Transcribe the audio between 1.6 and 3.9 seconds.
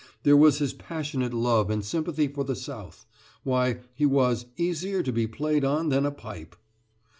and sympathy for the South why,